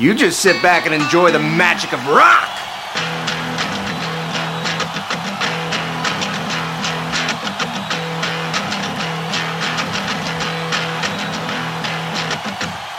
You 0.00 0.14
just 0.14 0.40
sit 0.40 0.62
back 0.62 0.86
and 0.86 0.94
enjoy 0.94 1.30
the 1.30 1.38
magic 1.38 1.92
of 1.92 2.00
rock. 2.08 2.48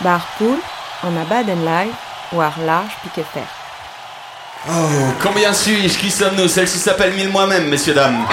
Barpool, 0.04 0.60
en 1.02 1.18
abad 1.18 1.50
en 1.50 1.66
live, 1.66 1.96
ou 2.34 2.40
ar 2.40 2.54
large 2.68 2.94
piquet 3.02 3.26
fer. 3.34 3.48
Oh, 4.70 5.12
combien 5.24 5.54
suis-je 5.54 5.98
Qui 5.98 6.12
sommes-nous? 6.12 6.50
Celle-ci 6.50 6.78
s'appelle 6.78 7.16
Mille 7.16 7.30
moi-même, 7.32 7.68
messieurs, 7.68 7.96
dames. 7.96 8.28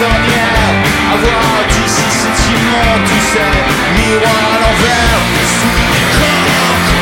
Corps 0.00 0.08
dans 0.08 0.16
les 0.16 0.32
ornières. 0.32 0.74
À 1.12 1.16
voir 1.16 1.56
d'ici 1.68 2.06
c'est 2.08 2.38
immonde, 2.48 3.04
tu 3.04 3.18
sais, 3.32 3.52
miroir 3.96 4.44
à 4.48 4.58
l'envers, 4.62 5.20
sous 5.56 5.74
les 5.76 6.04
cancres 6.16 7.00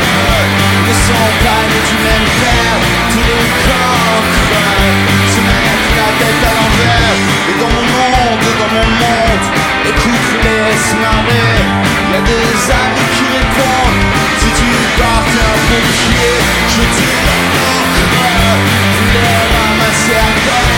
ne 0.86 0.94
sont 1.06 1.30
pas 1.44 1.62
nés 1.68 1.84
du 1.90 1.96
même 2.06 2.28
père. 2.42 2.78
Tous 3.12 3.24
les 3.30 3.46
cancres 3.66 4.40
se 5.32 5.40
mettent 5.46 5.92
la 5.98 6.10
tête 6.18 6.42
à 6.42 6.52
l'envers. 6.58 7.16
Et 7.50 7.54
dans 7.60 7.72
mon 7.76 7.86
monde, 7.94 8.46
dans 8.60 8.72
mon 8.76 8.88
monde, 9.02 9.46
écoute, 9.90 10.28
laisse 10.44 10.90
marrer. 11.02 11.54
Il 12.02 12.14
y 12.14 12.18
a 12.18 12.22
des 12.24 12.56
amis 12.82 13.08
qui 13.16 13.24
répondent. 13.36 14.04
Si 14.40 14.48
tu 14.58 14.68
portes 14.98 15.36
un 15.48 15.56
pompier, 15.68 16.34
je 16.74 16.82
te 16.96 17.06
l'encre. 17.26 17.88
Les 19.12 19.38
ramasser 19.54 20.16
à 20.16 20.77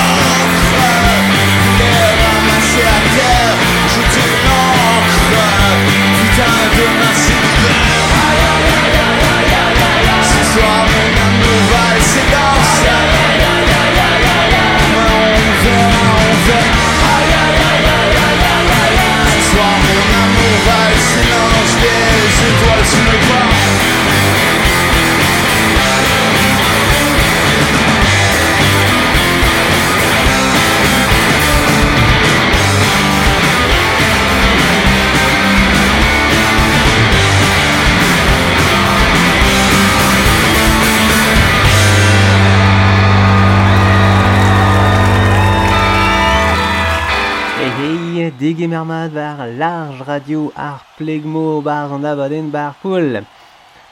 mermad 48.71 49.13
war 49.13 49.47
large 49.47 50.01
radio 50.07 50.51
ar 50.55 50.79
plegmo 50.97 51.61
bar 51.61 51.91
an 51.91 52.05
abaden 52.05 52.51
bar 52.51 52.73
poul. 52.81 53.21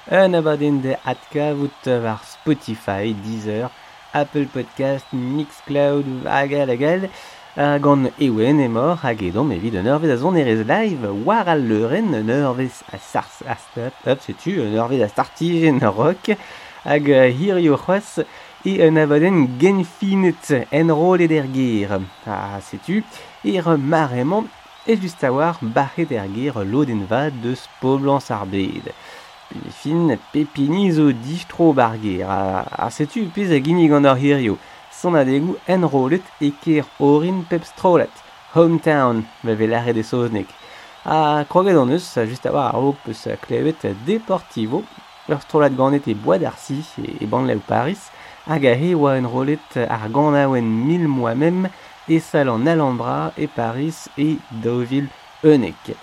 Un 0.10 0.34
abaden 0.34 0.80
de 0.82 0.96
atka 1.04 1.54
vout 1.54 1.86
war 1.86 2.22
Spotify, 2.24 3.14
Deezer, 3.24 3.70
Apple 4.14 4.48
Podcast, 4.54 5.08
Mixcloud, 5.12 6.06
agal 6.26 6.70
agal, 6.70 7.10
uh, 7.58 7.76
gant 7.84 8.08
ewen 8.24 8.62
emor 8.64 8.96
hag 9.04 9.24
edom 9.28 9.52
evit 9.52 9.76
un 9.82 9.90
eurvez 9.92 10.14
a 10.14 10.18
zon 10.18 10.40
erez 10.40 10.64
live 10.64 11.12
war 11.26 11.50
al 11.52 11.66
leuren 11.68 12.14
un 12.22 12.30
eurvez 12.30 12.80
a 12.94 13.00
sars 13.12 13.42
a 13.46 13.58
start 13.60 14.00
hop, 14.06 14.22
setu 14.24 14.62
un 14.64 14.78
eurvez 14.78 15.04
a 15.04 15.10
startijen 15.12 15.82
rock 15.84 16.38
hag 16.86 17.12
hirio 17.36 17.76
c'hoaz 17.76 18.24
e 18.64 18.78
un 18.88 19.02
abaden 19.04 19.58
genfinet 19.60 20.54
en 20.72 20.92
rol 20.92 21.20
eder 21.28 21.52
gir. 21.52 22.00
Ah, 22.26 22.62
setu, 22.64 23.04
er 23.44 23.78
marement 23.78 24.48
just 24.96 25.24
a 25.24 25.32
war 25.32 25.56
barret 25.62 26.12
er 26.12 26.28
ger 26.34 26.64
lodenva 26.66 27.30
deus 27.30 27.68
poblañs 27.82 28.32
ar 28.32 28.46
bed. 28.46 28.90
Pe 29.50 29.72
fin 29.72 30.18
pepini 30.34 30.92
zo 30.92 31.12
distro 31.12 31.74
bar 31.74 31.98
a, 32.26 32.66
a 32.86 32.90
setu 32.90 33.30
pez 33.30 33.52
a 33.52 33.60
ginnig 33.60 33.92
an 33.92 34.06
ar 34.06 34.18
hirio, 34.18 34.58
son 34.92 35.16
adegou 35.16 35.58
enrolet 35.68 36.24
e 36.42 36.52
ker 36.52 36.86
orin 37.00 37.44
pep 37.50 37.66
strolet, 37.66 38.16
hometown, 38.56 39.26
ma 39.44 39.54
ve 39.54 39.68
lare 39.68 39.94
de 39.94 40.04
soznek. 40.04 40.48
A 41.06 41.46
kroget 41.50 41.78
an 41.78 41.92
eus, 41.92 42.18
a 42.18 42.26
just 42.26 42.46
a 42.46 42.52
war 42.52 42.74
ar 42.74 42.84
op 42.84 42.98
peus 43.06 43.28
a 43.28 43.38
klevet 43.38 43.86
deportivo, 44.06 44.84
ur 45.30 45.42
strolet 45.42 45.76
ganet 45.78 46.08
e 46.08 46.16
boad 46.16 46.44
arsi 46.44 46.82
e, 46.98 47.18
e 47.22 47.26
band 47.28 47.62
Paris, 47.68 48.10
hag 48.48 48.66
a 48.66 48.74
he 48.74 48.96
oa 48.96 49.18
enrolet 49.18 49.78
ar 49.78 50.10
gant 50.10 50.62
mil 50.62 51.08
moa 51.08 51.36
mem, 51.36 51.68
sal 52.18 52.50
an 52.50 52.68
Alhambra 52.68 53.32
e 53.38 53.46
Paris 53.48 54.10
e 54.18 54.40
Deauville 54.50 55.10
eunek. 55.44 55.96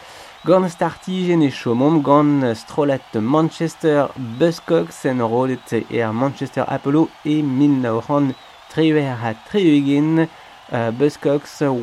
Gant 0.45 0.71
startigen 0.71 1.43
e 1.43 1.51
chomom 1.51 2.03
gant 2.05 2.55
strolat 2.55 3.15
Manchester 3.15 4.09
Buzzcocks 4.39 5.05
en 5.07 5.21
rolet 5.21 5.73
er 5.91 6.13
Manchester 6.13 6.65
Apollo 6.69 7.09
e 7.25 7.43
min 7.43 7.83
naoran 7.83 8.35
treuer 8.71 9.17
ha 9.19 9.35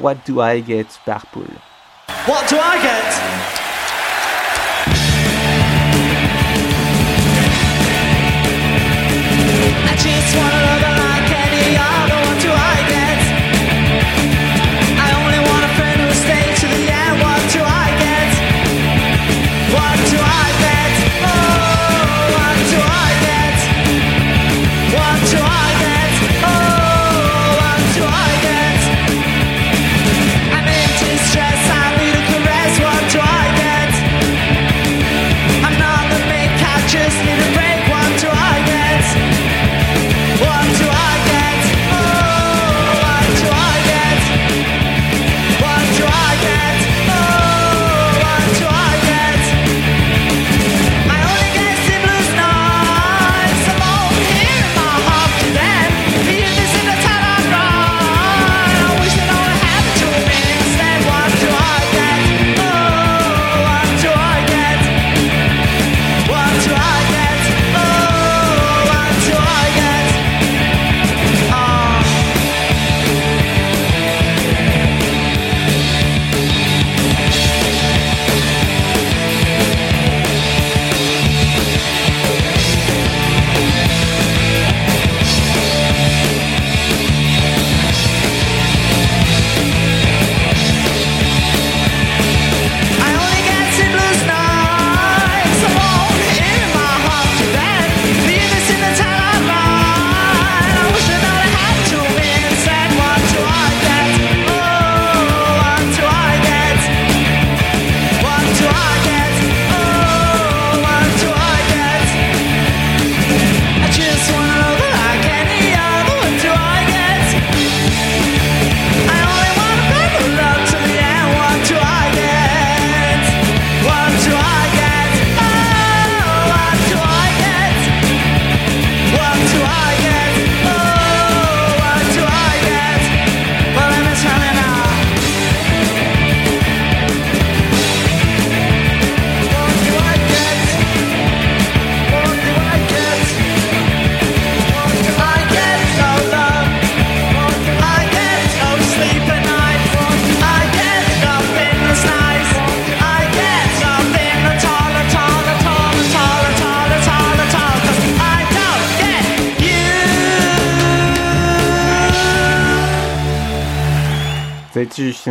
What 0.02 0.26
Do 0.26 0.42
I 0.42 0.62
Get 0.62 1.00
par 1.06 1.26
poul. 1.34 1.52
What 2.26 2.48
do 2.50 2.58
I 2.58 2.80
get? 2.82 3.64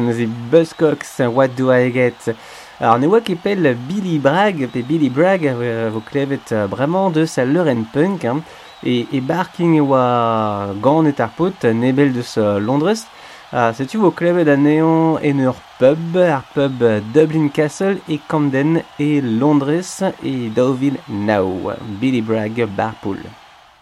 Neuze 0.00 0.26
Buzzcocks, 0.50 1.20
What 1.20 1.56
Do 1.56 1.72
I 1.72 1.90
Get? 1.92 2.34
Alors, 2.80 2.98
ne 2.98 3.06
oa 3.06 3.20
ket 3.22 3.38
pel 3.38 3.74
Billy 3.88 4.18
Bragg, 4.18 4.66
pe 4.72 4.82
Billy 4.82 5.10
Bragg, 5.10 5.44
euh, 5.46 5.90
vo 5.92 6.00
klevet 6.02 6.52
euh, 6.52 6.66
bremañ 6.66 7.12
deus 7.12 7.38
al 7.38 7.52
Leuren 7.52 7.84
Punk, 7.92 8.24
hein, 8.24 8.40
e, 8.82 9.06
e 9.12 9.20
barking 9.20 9.76
e 9.76 9.80
oa 9.80 10.74
gant 10.82 11.06
et 11.06 11.20
ar 11.20 11.30
pot, 11.36 11.64
nebel 11.64 12.12
deus 12.12 12.34
euh, 12.38 12.58
Londres, 12.58 13.06
Ah, 13.52 13.68
setu 13.76 13.98
vo 14.00 14.08
klevet 14.16 14.48
neon 14.56 15.18
en 15.20 15.40
ur 15.44 15.58
pub, 15.76 16.16
ar 16.16 16.40
pub 16.54 16.80
Dublin 17.12 17.50
Castle 17.52 17.98
e 18.08 18.16
Camden 18.26 18.80
e 18.98 19.20
Londres 19.20 20.00
e 20.22 20.48
Deauville 20.48 20.96
Now? 21.06 21.76
Billy 22.00 22.22
Bragg, 22.22 22.64
Barpool. 22.74 23.18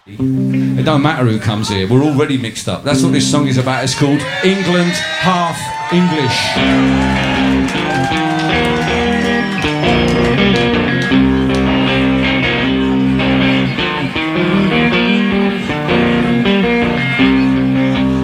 It 0.09 0.85
don't 0.85 1.03
matter 1.03 1.25
who 1.25 1.39
comes 1.39 1.69
here, 1.69 1.87
we're 1.87 2.03
already 2.03 2.37
mixed 2.37 2.67
up. 2.67 2.83
That's 2.83 3.05
what 3.05 3.13
this 3.13 3.31
song 3.31 3.47
is 3.47 3.59
about. 3.59 3.85
It's 3.85 3.95
called 3.95 4.21
England 4.43 4.95
Half 5.23 5.80
English. 5.93 6.57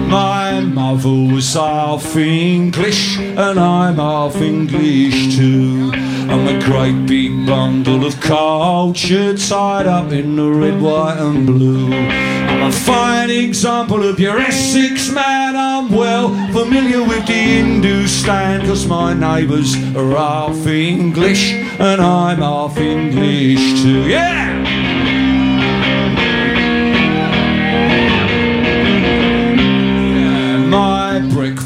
My 0.09 0.61
mother 0.61 1.09
was 1.09 1.53
half 1.55 2.15
English, 2.15 3.17
and 3.19 3.59
I'm 3.59 3.95
half 3.95 4.37
English 4.37 5.35
too. 5.35 6.06
I'm 6.47 6.55
a 6.55 6.63
great 6.63 7.05
big 7.05 7.45
bundle 7.45 8.05
of 8.05 8.21
culture 8.21 9.35
tied 9.37 9.85
up 9.85 10.13
in 10.13 10.37
the 10.37 10.49
red, 10.49 10.81
white, 10.81 11.17
and 11.17 11.45
blue. 11.45 11.91
I'm 11.91 12.69
a 12.69 12.71
fine 12.71 13.29
example 13.29 14.01
of 14.07 14.17
your 14.17 14.37
Essex 14.37 15.11
man. 15.11 15.57
I'm 15.57 15.91
well 15.91 16.29
familiar 16.53 17.03
with 17.03 17.27
the 17.27 17.33
Hindustan, 17.33 18.61
cause 18.65 18.87
my 18.87 19.13
neighbours 19.13 19.75
are 19.93 20.15
half 20.15 20.65
English, 20.65 21.51
and 21.51 21.99
I'm 21.99 22.37
half 22.37 22.77
English 22.77 23.81
too. 23.81 24.07
Yeah! 24.07 24.86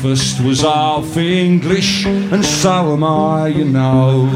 Breakfast 0.02 0.42
was 0.42 0.62
half 0.62 1.16
English, 1.16 2.06
and 2.08 2.44
so 2.44 2.94
am 2.94 3.04
I, 3.04 3.50
you 3.50 3.66
know. 3.66 4.28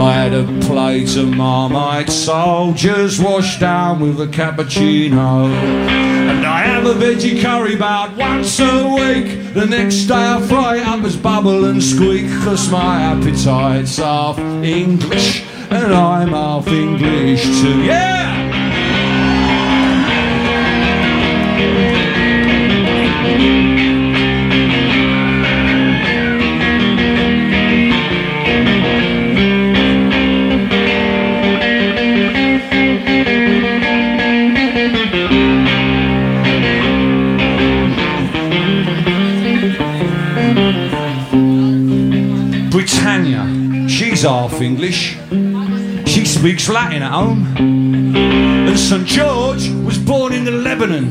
I 0.00 0.12
had 0.12 0.32
a 0.32 0.44
plate 0.66 1.16
of 1.16 1.28
Marmite 1.28 2.10
soldiers 2.10 3.20
washed 3.20 3.60
down 3.60 4.00
with 4.00 4.20
a 4.20 4.26
cappuccino. 4.26 5.46
And 5.50 6.44
I 6.44 6.62
have 6.62 6.86
a 6.86 6.94
veggie 6.94 7.40
curry 7.40 7.74
about 7.74 8.16
once 8.16 8.58
a 8.58 8.88
week. 8.88 9.54
The 9.54 9.66
next 9.66 10.06
day 10.06 10.14
I 10.14 10.40
fry 10.48 10.78
it 10.78 10.86
up 10.86 11.04
as 11.04 11.16
bubble 11.16 11.66
and 11.66 11.80
squeak, 11.80 12.26
cause 12.42 12.68
my 12.68 13.02
appetite's 13.02 13.98
half 13.98 14.38
English, 14.38 15.44
and 15.70 15.94
I'm 15.94 16.30
half 16.30 16.66
English 16.66 17.44
too. 17.60 17.84
Yeah! 17.84 18.43
Half 44.24 44.60
English. 44.60 45.16
She 46.06 46.24
speaks 46.24 46.68
Latin 46.68 47.02
at 47.02 47.12
home. 47.12 47.46
And 47.56 48.78
St. 48.78 49.06
George 49.06 49.68
was 49.84 49.98
born 49.98 50.32
in 50.32 50.44
the 50.44 50.50
Lebanon. 50.50 51.10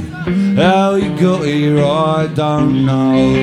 How 0.55 0.95
he 0.95 1.09
got 1.09 1.45
here, 1.45 1.83
I 1.83 2.27
don't 2.27 2.85
know. 2.85 3.35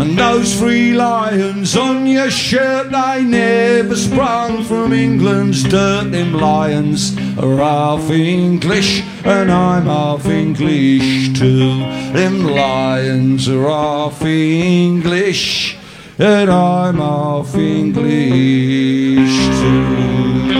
And 0.00 0.18
those 0.18 0.58
three 0.58 0.92
lions 0.92 1.76
on 1.76 2.06
your 2.06 2.30
shirt, 2.30 2.90
they 2.90 3.24
never 3.24 3.96
sprung 3.96 4.64
from 4.64 4.92
England's 4.92 5.62
dirt. 5.62 6.10
Them 6.10 6.34
lions 6.34 7.16
are 7.38 7.56
half 7.56 8.10
English, 8.10 9.02
and 9.24 9.50
I'm 9.50 9.86
half 9.86 10.26
English 10.26 11.38
too. 11.38 11.80
Them 12.12 12.44
lions 12.44 13.48
are 13.48 13.68
half 13.68 14.22
English, 14.22 15.76
that 16.20 16.50
I'm 16.50 17.00
off 17.00 17.54
English 17.56 19.36
too. 19.58 20.50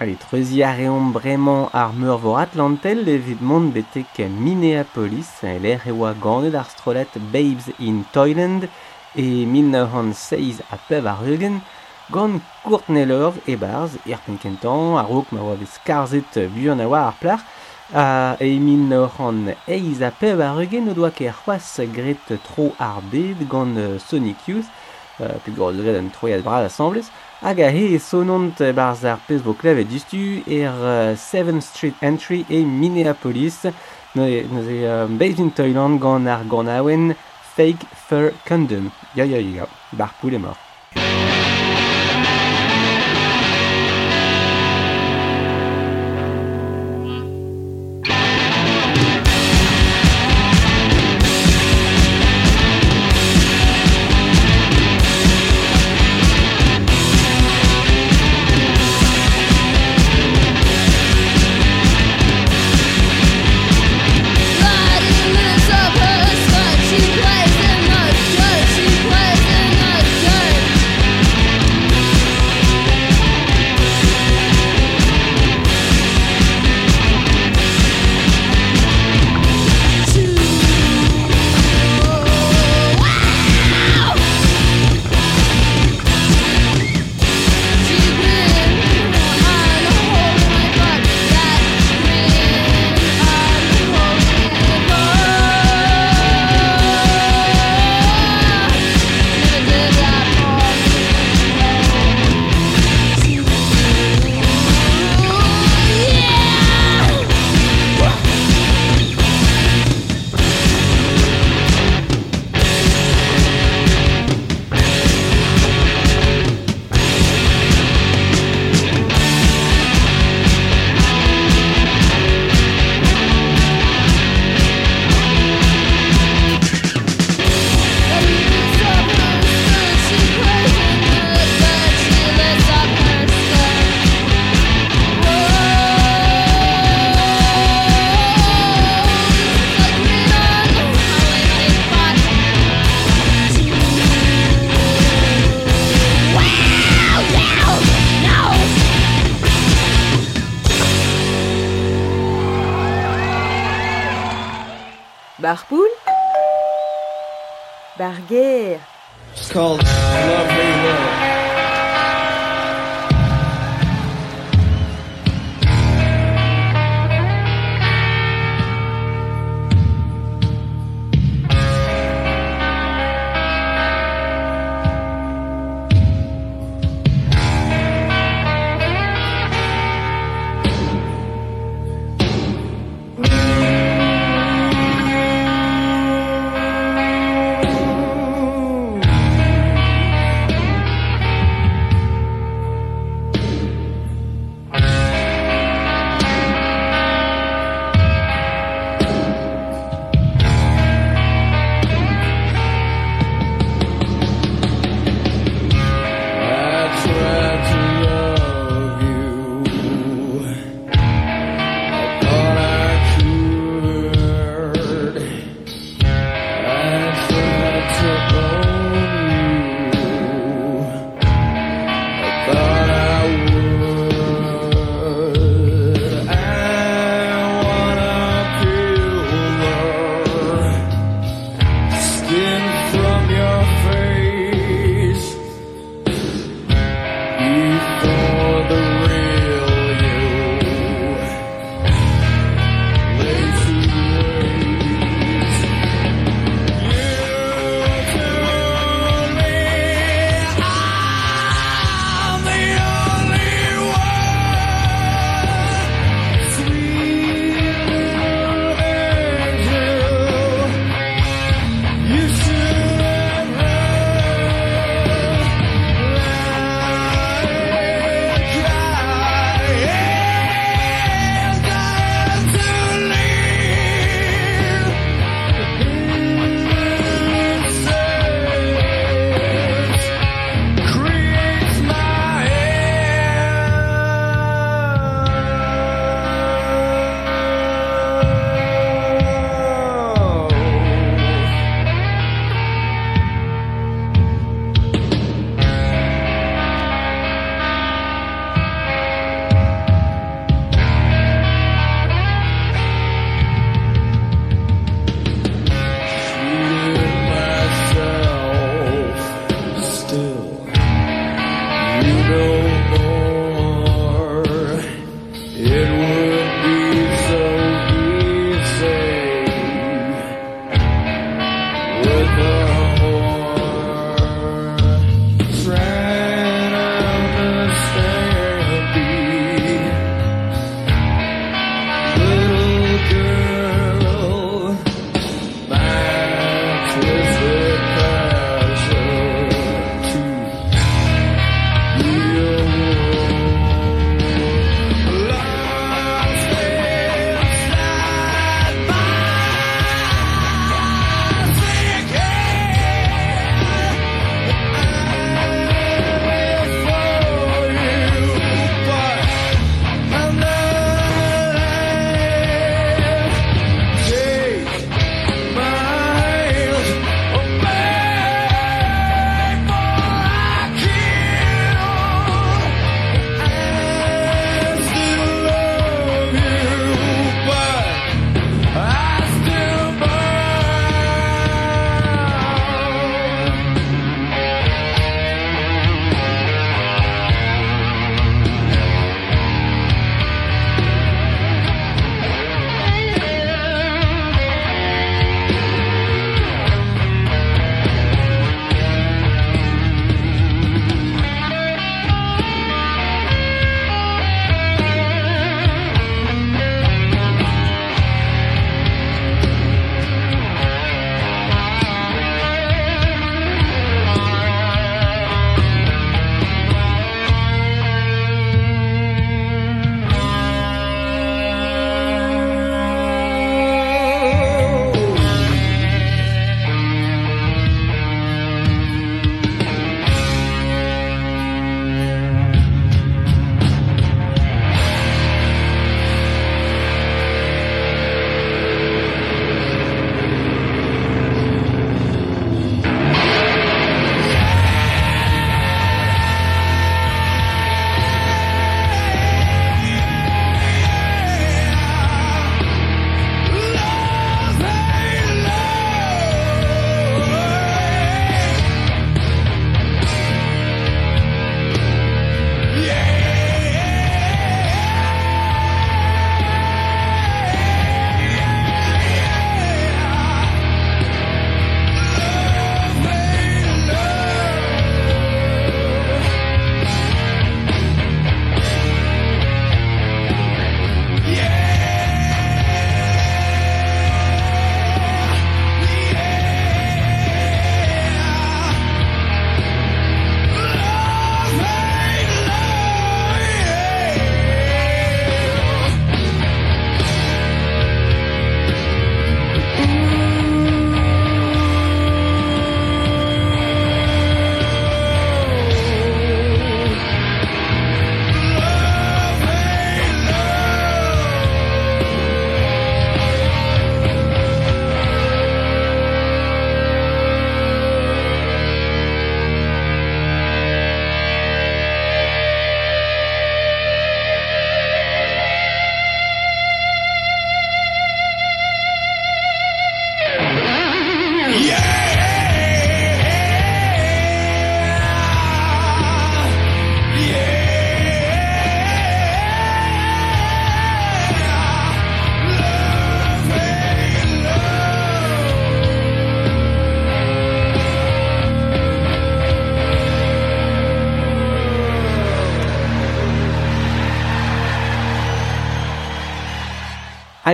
Allez, 0.00 0.16
treuzi 0.16 0.62
a 0.62 0.72
reomp 0.72 1.12
bremañ 1.12 1.68
ar 1.72 1.92
meur 1.92 2.18
vor 2.18 2.38
Atlantel 2.38 3.06
evit 3.08 3.40
mont 3.42 3.68
betek 3.74 4.16
Minneapolis, 4.44 5.28
l'er 5.42 5.82
e 5.84 5.92
oa 5.92 6.14
ganet 6.24 6.54
ar 6.54 6.68
strolet 6.72 7.12
Babes 7.32 7.68
in 7.78 8.04
Toyland 8.14 8.62
e 9.14 9.44
1906 9.44 10.62
a 10.72 10.78
pev 10.88 11.04
ar 11.06 11.20
eugen, 11.28 11.60
gant 12.10 12.40
kourt 12.64 12.88
nelov 12.88 13.36
e 13.44 13.56
barz, 13.60 13.98
er 14.08 14.24
penkentan, 14.24 14.96
ar 14.96 15.08
rook 15.12 15.28
ma 15.32 15.44
oa 15.44 15.60
vez 15.60 15.76
karzet 15.84 16.32
buan 16.56 16.80
a 16.80 16.88
oa 16.88 17.10
ar 17.10 17.20
plach, 17.20 17.44
a 17.92 18.36
emin 18.40 18.90
ran 19.18 19.54
eiz 19.68 20.00
a 20.02 20.10
pev 20.10 20.40
a 20.40 20.54
regen 20.56 20.88
o 20.88 20.94
doa 20.94 21.10
ker 21.10 21.34
c'hoaz 21.34 21.80
gret 21.92 22.32
tro 22.44 22.72
ar 22.78 23.02
bed 23.12 23.46
gant 23.48 23.76
Sonic 24.00 24.48
Youth, 24.48 24.70
euh, 25.20 25.36
pe 25.44 25.52
gant 25.52 25.76
gret 25.76 25.98
an 25.98 26.10
troiad 26.10 26.42
brad 26.42 26.64
assemblez, 26.64 27.10
hag 27.42 27.60
a 27.60 27.70
he 27.70 27.98
sonant 27.98 28.56
barz 28.74 29.04
ar 29.04 29.20
pez 29.28 29.42
bo 29.42 29.52
klev 29.52 29.78
e 29.78 29.84
distu 29.84 30.42
er 30.48 31.14
7th 31.14 31.62
Street 31.62 31.94
Entry 32.00 32.44
e 32.48 32.64
Minneapolis, 32.64 33.66
neuze 34.14 34.80
euh, 34.82 35.06
beiz 35.06 35.38
in 35.38 35.50
Thailand 35.50 36.00
gant 36.00 36.26
ar 36.26 36.44
gant 36.48 36.68
awen 36.68 37.14
Fake 37.54 37.86
Fur 38.08 38.32
Condom. 38.46 38.90
Ya 39.14 39.24
ya 39.24 39.38
ya, 39.38 39.68
bar 39.92 40.14
poul 40.20 40.34
e 40.34 40.38
mort. 40.38 40.73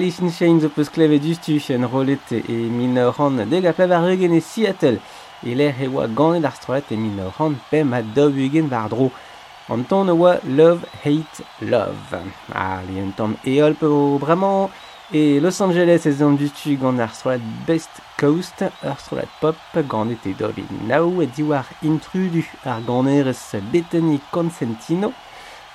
Alice 0.01 0.23
in 0.23 0.31
Chains 0.31 0.65
o 0.65 0.71
peus 0.71 0.89
kleve 0.89 1.19
du 1.21 1.35
en 1.69 1.85
rolet 1.85 2.33
e 2.33 2.55
min 2.73 2.97
ran 2.97 3.37
deg 3.51 3.67
a 3.67 3.73
pev 3.75 3.93
ar 3.93 4.09
eugen 4.09 4.33
e 4.33 4.41
Seattle. 4.41 4.99
E 5.45 5.53
lec'h 5.55 5.83
e 5.85 5.89
oa 5.89 6.07
ganet 6.09 6.47
ar 6.47 6.55
stroet 6.57 6.89
e 6.91 6.97
min 6.97 7.21
ran 7.37 7.59
pem 7.71 7.93
a 7.93 8.01
dov 8.01 8.39
eugen 8.39 8.71
var 8.71 8.89
dro. 8.89 9.11
An 9.69 9.85
ton 9.85 10.09
e 10.09 10.13
oa 10.13 10.41
Love 10.45 10.87
Hate 11.05 11.45
Love. 11.61 12.17
Ah, 12.55 12.81
li 12.89 12.97
an 12.99 13.13
tom 13.13 13.37
eol 13.45 13.75
pe 13.77 13.85
o 13.85 14.17
bremañ 14.19 14.71
e 15.13 15.39
Los 15.39 15.61
Angeles 15.61 16.07
ez 16.07 16.23
an 16.23 16.39
du 16.41 16.49
gant 16.81 16.99
ar 16.99 17.13
stroet 17.13 17.43
Best 17.67 18.01
Coast, 18.17 18.63
ar 18.63 18.99
stroet 18.99 19.29
pop 19.39 19.59
ganet 19.75 20.25
e 20.25 20.33
dov 20.33 20.57
e 20.57 20.65
nao 20.89 21.21
e 21.21 21.27
diwar 21.27 21.67
intrudu 21.83 22.43
ar 22.65 22.81
ganerez 22.81 23.53
Bethany 23.71 24.19
Consentino, 24.31 25.13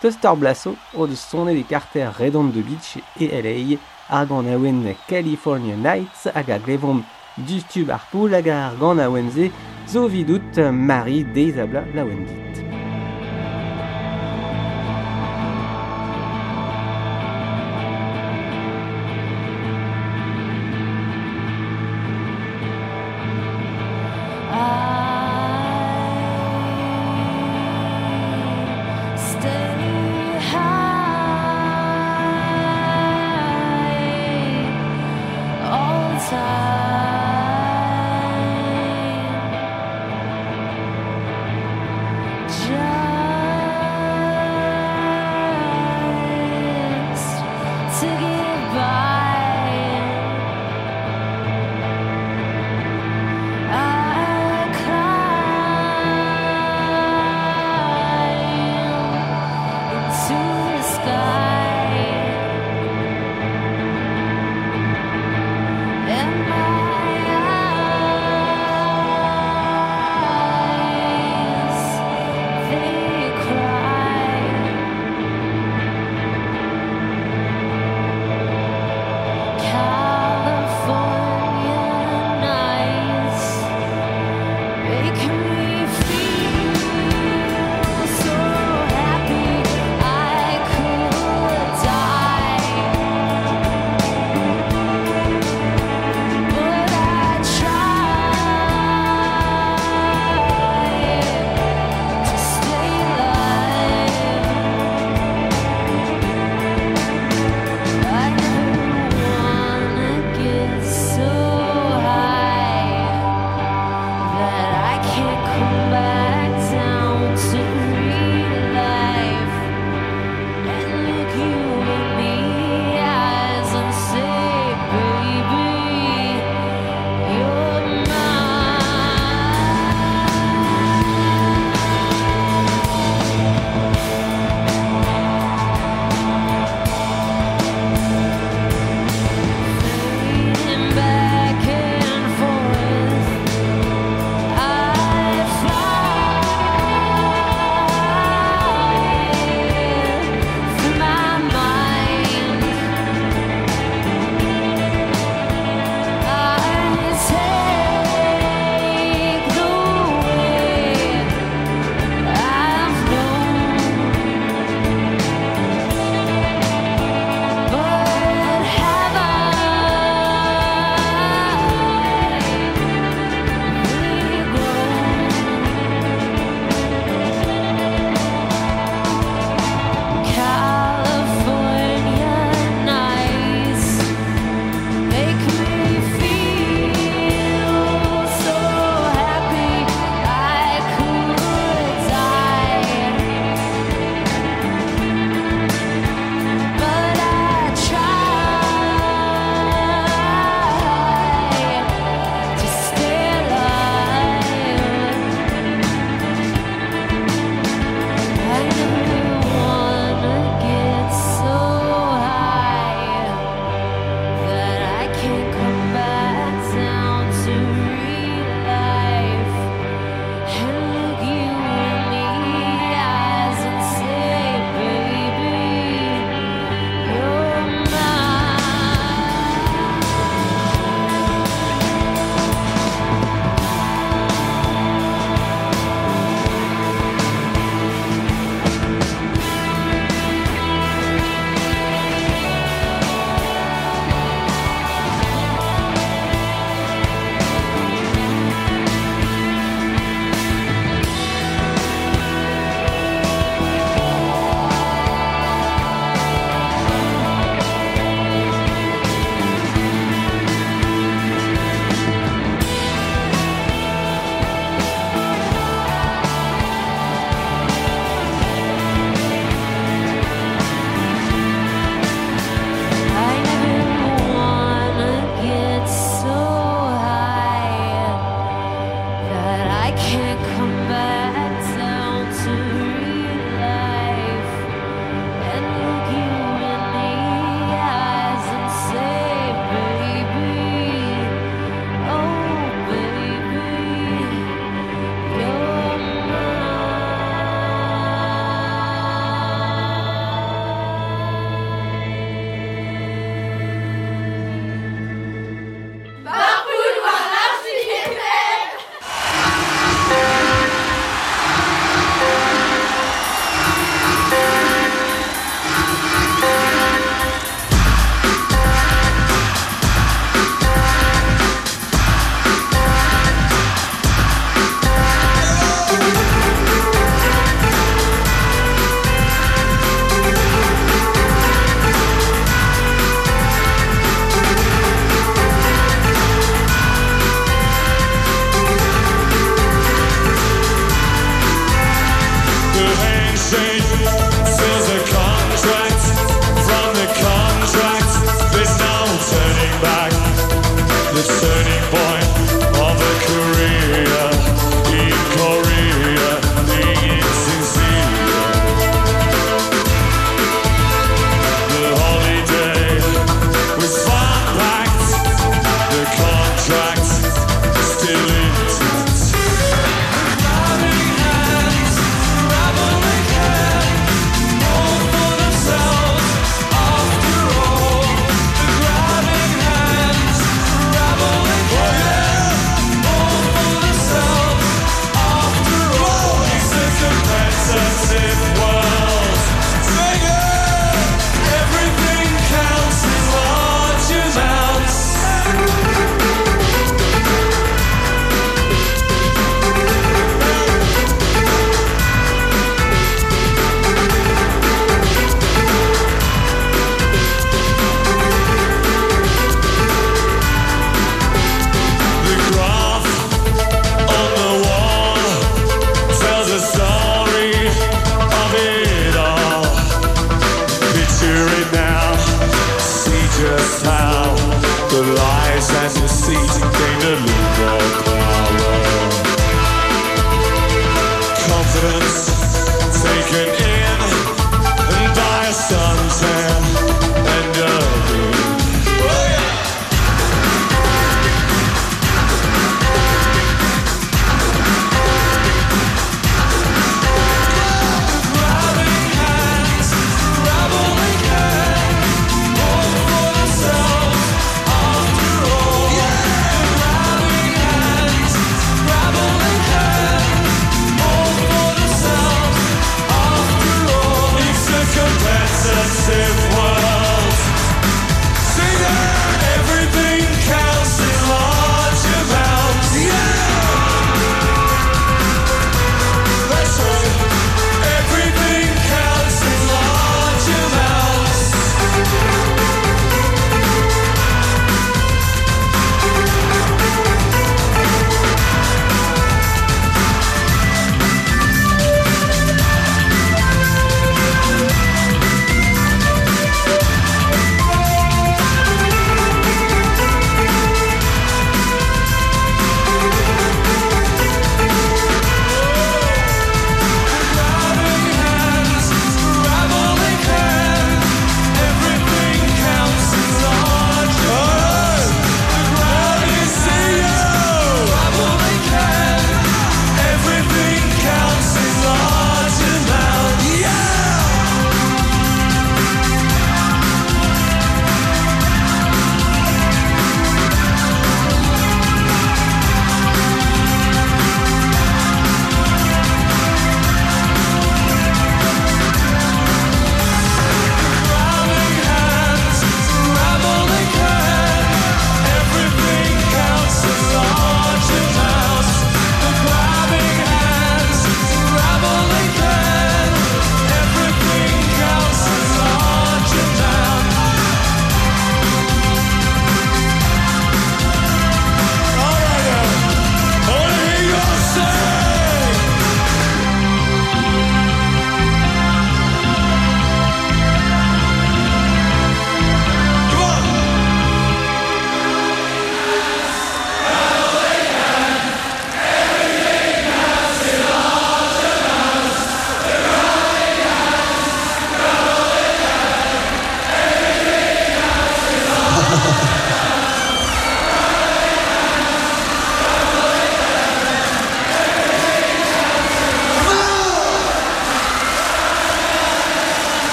Toster 0.00 0.34
Blasso 0.34 0.76
o 0.94 1.06
de 1.06 1.14
sonne 1.14 1.52
des 1.52 1.64
carter 1.64 2.08
Redondo 2.08 2.52
de 2.52 2.62
Beach 2.62 2.96
et 3.20 3.42
LA 3.42 3.76
ar 4.08 4.26
gant 4.26 4.46
a 4.46 4.94
California 5.08 5.76
Nights 5.76 6.28
hag 6.34 6.50
a 6.50 6.58
grevomp 6.58 7.04
distub 7.36 7.90
ar 7.90 8.02
poul 8.10 8.34
hag 8.34 8.48
ar 8.48 8.76
gant 8.80 9.00
a 9.00 9.08
oemze 9.08 9.50
zo 9.86 10.08
vidout 10.08 10.58
Marie 10.72 11.24
Deizabla 11.24 11.84
la 11.94 12.04
oendit. 12.04 12.43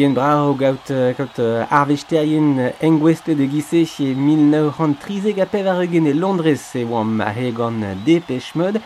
gen 0.00 0.14
brao 0.16 0.54
gaout 0.56 0.88
gaout 1.16 1.38
arvesterien 1.68 2.72
engweste 2.80 3.34
de 3.36 3.44
gise 3.52 3.82
chez 3.84 4.14
1930 4.16 5.40
a 5.42 5.46
pev 5.46 5.66
ar 5.68 5.82
eugen 5.82 6.06
e 6.08 6.14
Londres 6.16 6.62
e 6.74 6.84
oam 6.88 7.20
a 7.20 7.28
he 7.36 7.50
gant 7.52 7.84
depech 8.06 8.54
mod 8.56 8.78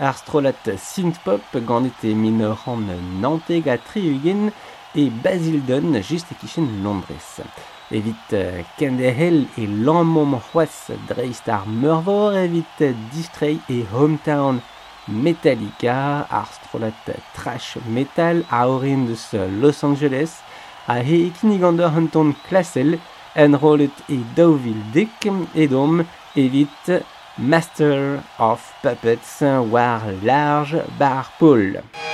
ar 0.00 0.14
strolat 0.16 0.70
synthpop 0.80 1.58
gandit 1.68 2.00
e 2.08 2.14
1990 2.16 3.68
a 3.74 3.76
tri 3.76 4.06
eugen 4.08 4.52
e 4.94 5.10
Basildon 5.10 6.00
just 6.00 6.32
e 6.32 6.34
kichen 6.40 6.82
Londres. 6.84 7.42
Evit 7.90 8.32
uh, 8.32 8.64
kendehel 8.78 9.44
e 9.60 9.66
lammom 9.66 10.38
c'hoaz 10.46 10.94
dreist 11.08 11.48
ar 11.48 11.66
meurvor 11.66 12.38
evit 12.40 12.80
distrei 13.12 13.58
e 13.68 13.82
hometown 13.92 14.62
Metallica, 15.08 16.24
ar 16.30 16.48
strolat 16.48 17.04
trash 17.36 17.76
metal 17.84 18.40
a 18.48 18.64
orin 18.64 19.04
deus 19.04 19.28
Los 19.60 19.84
Angeles 19.84 20.43
a 20.86 21.00
he 21.02 21.18
ikinig 21.28 21.64
an 21.64 21.78
d'ar 21.78 21.96
an 21.98 22.08
ton 22.14 22.34
klasel 22.46 22.98
en 23.42 23.56
rolet 23.62 23.96
e 24.08 24.18
daouvil 24.36 24.80
dek 24.94 25.28
edom 25.54 26.04
evit 26.36 26.84
Master 27.36 28.22
of 28.38 28.60
Puppets 28.82 29.40
war 29.72 30.02
large 30.22 30.78
bar 30.98 31.26
Paul. 31.38 32.13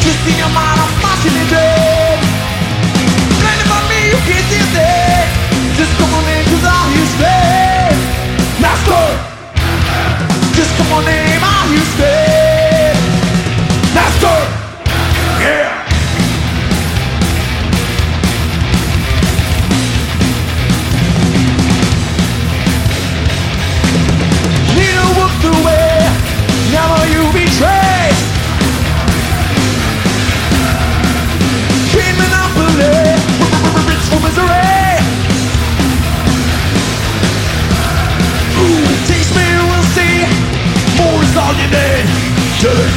Just 0.00 0.22
in 0.28 0.36
your 0.38 0.52
mind, 0.54 0.78
I'm 0.80 0.90
smashing 1.00 1.36
it, 1.42 1.48
babe. 1.50 2.22
Blinded 3.40 3.68
by 3.68 3.80
me, 3.90 3.98
you 4.10 4.18
can't 4.26 4.46
see 4.50 4.89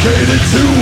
dedicated 0.03 0.41
to 0.51 0.72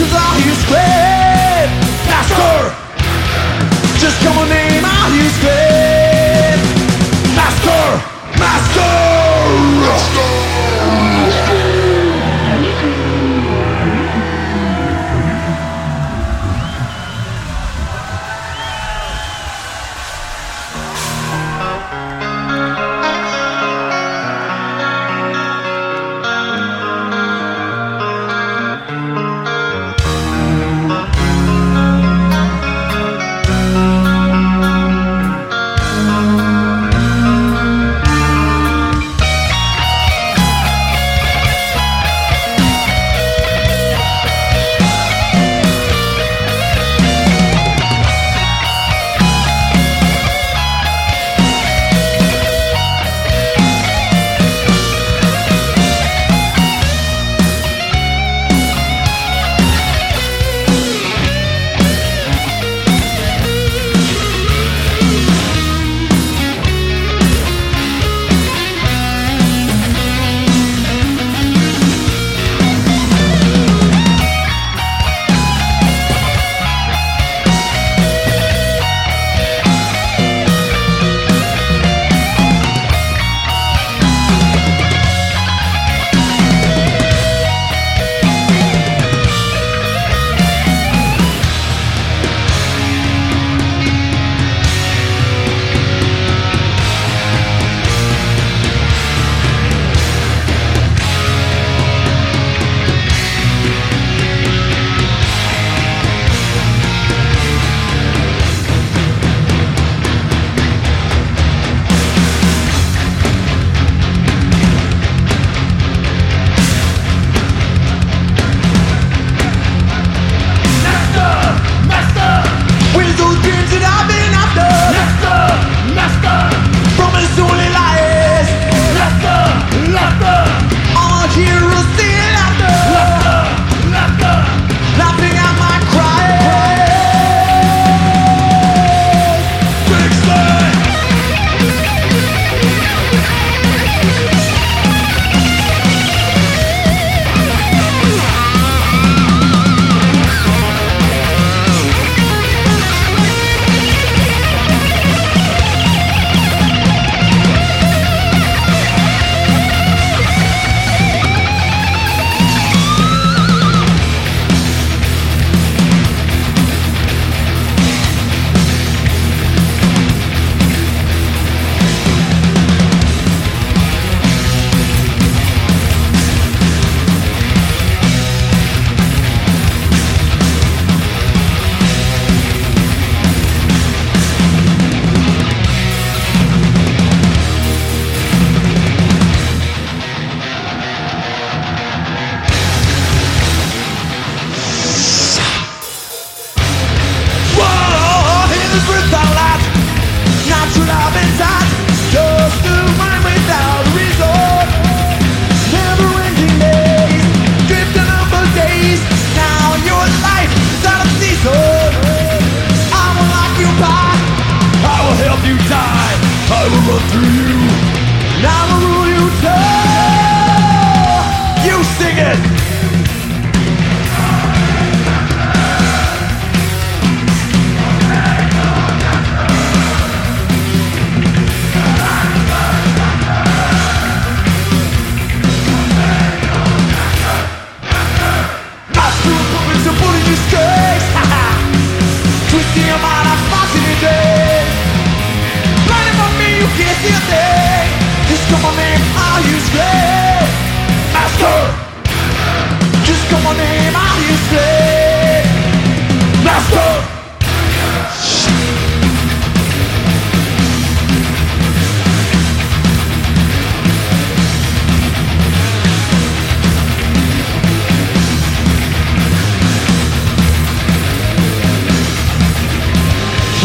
Cause 0.00 0.14
all 0.14 0.40
he's 0.40 0.64
crazy 0.64 0.99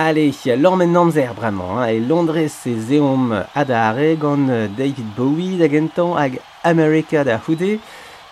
Allez, 0.00 0.46
lor 0.56 0.76
maintenant 0.76 1.06
namzer 1.06 1.34
bremañ, 1.34 1.82
hein, 1.82 1.88
e 1.88 1.98
Londres 1.98 2.52
se 2.52 2.78
zeom 2.78 3.44
Adare 3.56 4.12
a 4.12 4.68
David 4.68 5.06
Bowie 5.16 5.58
da 5.58 5.66
gentan 5.66 6.14
hag 6.16 6.38
America 6.62 7.24
da 7.24 7.36
houde, 7.36 7.80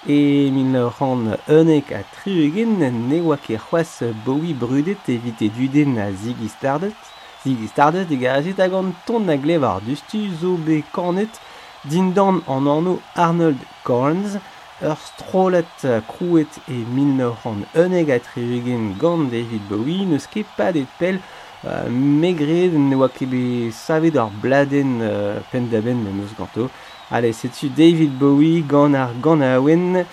e 0.06 0.50
min 0.52 0.76
ran 0.76 1.36
unek 1.48 1.90
a 1.90 2.04
triugen 2.14 2.78
ne 3.08 3.20
oa 3.20 3.36
ket 3.36 3.58
c'hoaz 3.58 4.04
Bowie 4.24 4.54
brudet 4.54 5.08
evite 5.08 5.50
duden 5.50 5.98
a 5.98 6.12
Ziggy 6.12 6.48
Stardust, 6.48 7.02
Ziggy 7.42 7.66
Stardust 7.66 8.12
e 8.12 8.16
garezet 8.16 8.58
hag 8.58 8.72
an 8.72 8.94
ton 9.04 9.28
a 9.28 9.36
glevar 9.36 9.80
dustu 9.80 10.30
zo 10.40 10.54
be 10.56 10.84
kornet 10.92 11.40
din 11.82 12.12
dan 12.14 12.44
an 12.46 12.68
anno 12.68 13.00
Arnold 13.16 13.58
Corns 13.82 14.38
ur 14.80 14.96
strolet 15.02 15.82
krouet 16.06 16.60
e 16.68 16.84
1901 16.94 17.98
hag 17.98 18.10
a 18.10 18.20
triugen 18.20 18.94
gant 19.00 19.32
David 19.32 19.66
Bowie, 19.68 20.06
neus 20.06 20.28
ket 20.30 20.46
pas 20.56 20.70
d'et 20.70 20.86
pell 21.00 21.18
Uh, 21.64 21.88
megred 21.90 22.74
ne 22.76 22.96
oa 22.96 23.08
kebe 23.08 23.70
savet 23.72 24.16
ar 24.20 24.30
bladen 24.42 25.00
uh, 25.00 25.40
pendaben 25.50 26.02
men 26.04 26.20
eus 26.22 26.34
ganto. 26.38 26.68
Allez, 27.10 27.38
setu 27.38 27.70
David 27.70 28.18
Bowie 28.18 28.64
gant 28.66 28.94
ar 28.94 29.14
gant 29.22 29.42
a 29.42 29.56
oen, 29.60 30.04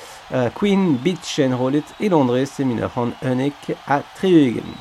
Queen 0.54 0.96
Beach 0.98 1.40
en 1.42 1.58
rolet 1.58 1.86
e 2.00 2.10
Londres 2.10 2.54
se 2.54 2.64
min 2.64 2.82
ur 2.82 2.90
c'hant 2.94 3.18
unek 3.26 3.74
a 3.88 4.02
treugen. 4.16 4.74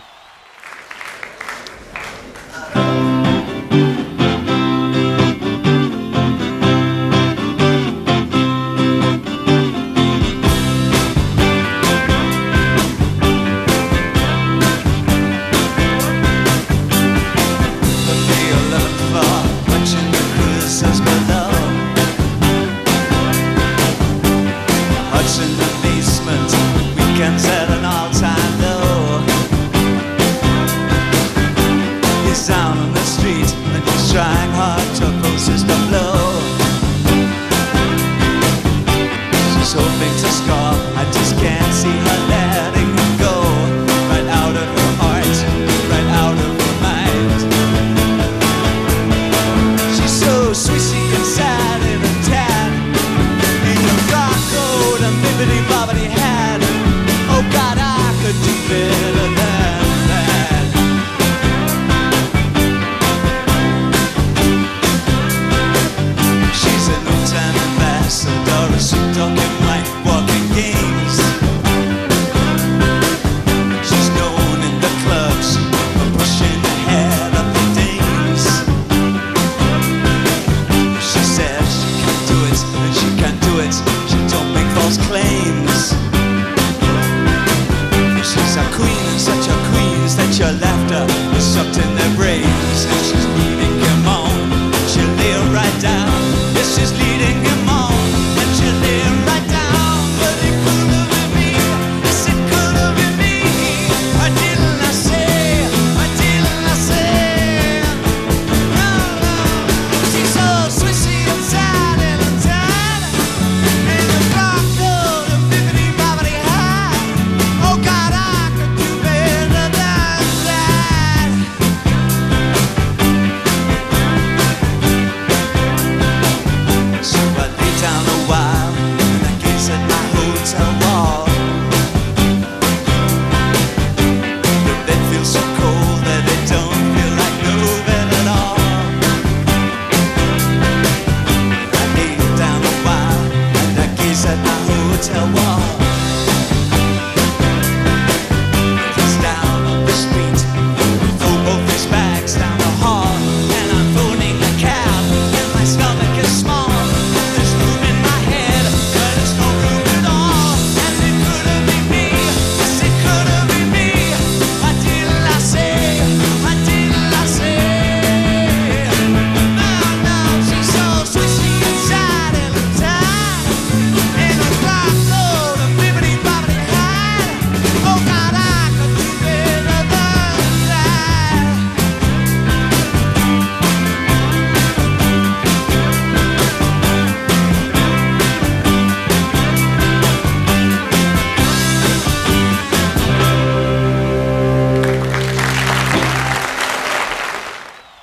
such 89.19 89.49
a 89.49 89.57
queen, 89.71 90.09
such 90.09 90.41
a 90.41 90.53
laughter. 90.61 91.22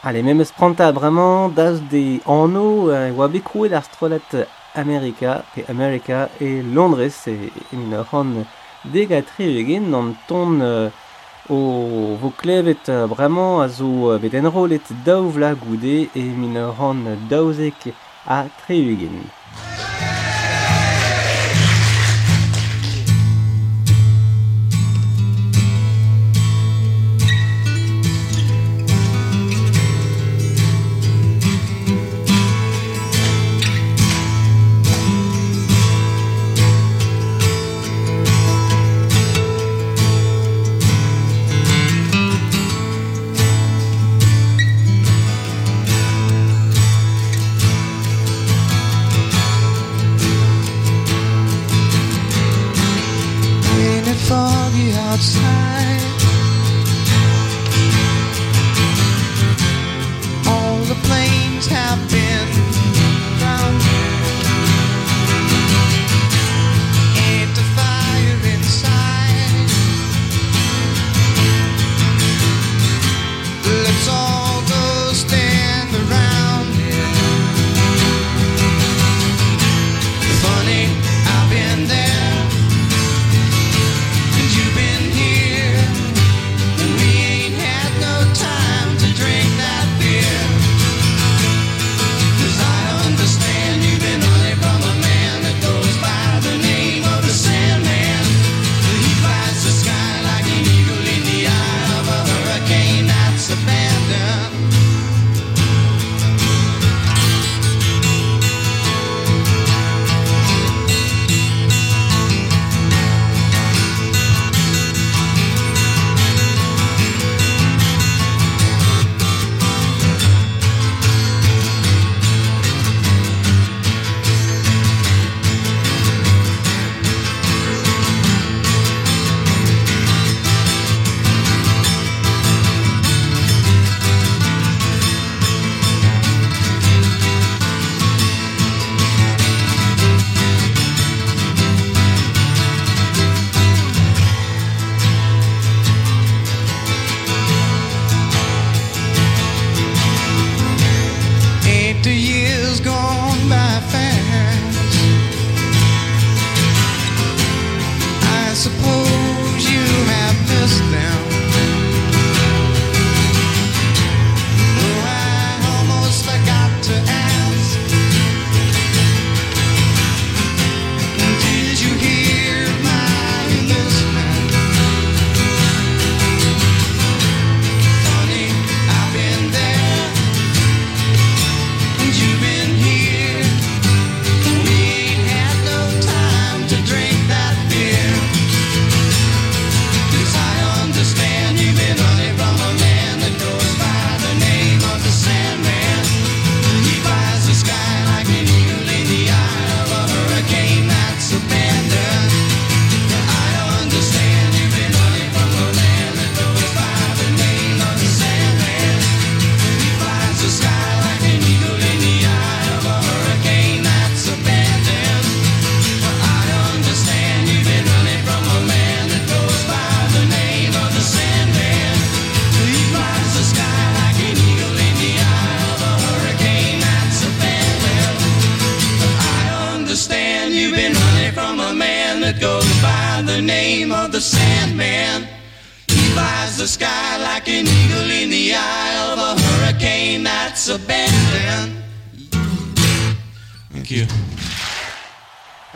Allez, 0.10 0.24
même 0.24 0.41
eus 0.41 0.51
pranta 0.51 0.91
bremañ 0.91 1.51
d'as 1.53 1.78
de 1.91 2.20
anno 2.26 2.89
e 2.89 3.12
oa 3.12 3.28
bet 3.28 3.43
krouet 3.43 3.76
ar 3.78 3.84
strolet 3.84 4.30
Amerika, 4.74 5.43
pe 5.53 5.62
Amerika 5.70 6.32
e 6.41 6.64
Londres, 6.64 7.28
e, 7.28 7.36
e 7.72 7.76
min 7.78 7.93
ur 7.93 8.07
c'hant 8.10 8.34
dega 8.86 9.22
trevegen 9.22 9.93
an 9.93 10.16
ton 10.28 10.62
euh, 10.62 10.89
o 11.47 12.18
vo 12.20 12.34
klevet 12.41 12.89
bremañ 13.14 13.62
a 13.62 13.68
zo 13.68 14.18
bet 14.18 14.34
enrolet 14.34 14.88
daou 15.05 15.30
vla 15.30 15.53
goude 15.53 16.10
e 16.22 16.24
min 16.41 16.57
ur 16.57 16.74
c'hant 16.74 17.05
daouzek 17.30 17.93
a 18.26 18.47
trevegen. 18.66 19.30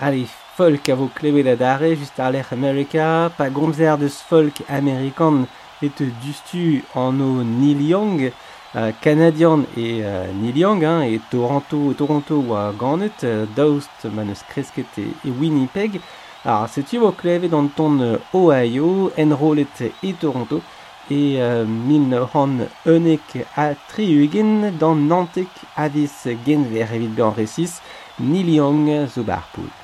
allez, 0.03 0.27
folk 0.57 0.89
à 0.89 0.95
vos 0.95 1.07
klebeladare, 1.07 1.95
just 1.95 2.19
ar 2.19 2.31
lec'h 2.31 2.51
Amerika, 2.51 3.31
pa 3.37 3.49
gomzer 3.49 3.97
deus 3.97 4.19
folk 4.27 4.61
amerikan 4.67 5.45
et 5.81 6.01
dustu 6.21 6.83
an 6.95 7.21
o 7.21 7.43
Neil 7.43 7.81
Young, 7.81 8.31
euh, 8.75 8.91
Canadian 9.01 9.61
et 9.77 10.03
euh, 10.03 10.27
Neil 10.33 10.57
Young, 10.57 10.83
hein, 10.83 11.01
et 11.03 11.21
Toronto, 11.31 11.93
Toronto 11.93 12.43
oa 12.49 12.73
ganet, 12.77 13.23
euh, 13.23 13.45
daoust 13.55 14.07
ma 14.11 14.25
neus 14.25 14.43
kresket 14.49 14.99
e, 14.99 15.07
e 15.23 15.31
Winnipeg, 15.39 16.01
ar 16.43 16.67
setu 16.67 16.99
vo 16.99 17.13
kleve 17.15 17.47
d'an 17.49 17.67
ton 17.67 17.99
euh, 18.01 18.17
Ohio, 18.33 19.11
enrolet 19.17 19.67
et 20.03 20.13
Toronto, 20.13 20.61
et 21.09 21.41
euh, 21.41 21.63
min 21.65 22.11
hon 22.33 22.67
eunek 22.85 23.39
a 23.55 23.73
triugin 23.87 24.71
d'an 24.79 24.99
avis 25.77 26.27
genver 26.45 26.87
evit 26.93 27.07
bean 27.07 27.31
resis, 27.31 27.79
Neil 28.19 28.49
Young 28.49 29.07
zo 29.07 29.23
barpoul. 29.23 29.82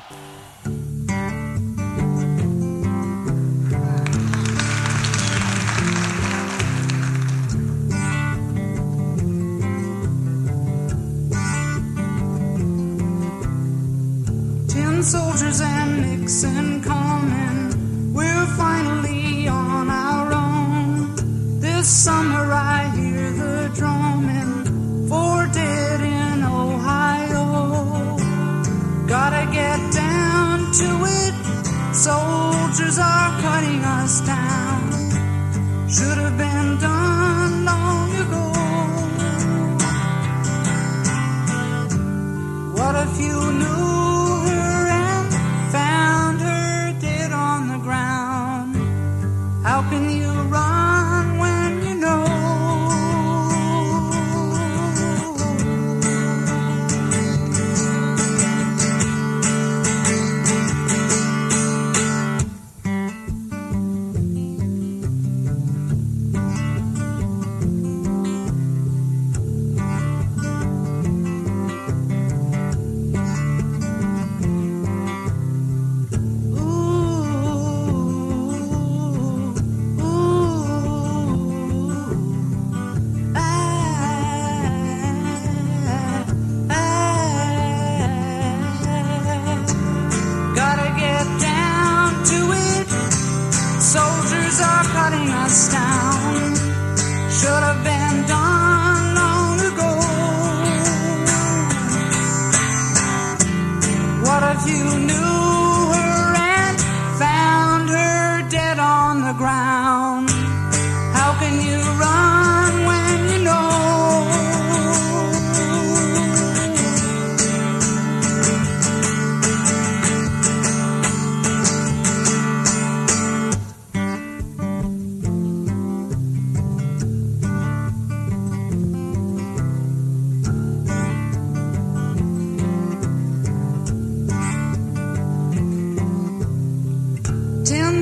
Soldiers 15.04 15.62
and 15.62 16.02
Nixon 16.02 16.84
coming. 16.84 18.14
We're 18.14 18.46
finally 18.58 19.48
on 19.48 19.90
our 19.90 20.34
own. 20.34 21.16
This 21.62 21.88
summer 21.88 22.52
I 22.52 22.92
hear 22.98 23.32
the 23.32 23.72
drumming 23.74 25.08
for 25.08 25.48
dead 25.54 26.02
in 26.02 26.44
Ohio. 26.44 28.18
Gotta 29.08 29.50
get 29.54 29.80
down 29.94 30.72
to 30.82 30.90
it. 31.24 31.34
Soldiers 31.96 33.00
are 33.00 33.42
cutting 33.42 33.82
us 33.86 34.20
down. 34.22 34.82
Should 35.90 36.18
have 36.18 36.38
been 36.38 36.78
done 36.78 37.64
long 37.64 38.16
ago. 38.24 38.52
What 42.76 42.96
if 43.08 43.20
you 43.22 43.52
knew? 43.54 44.09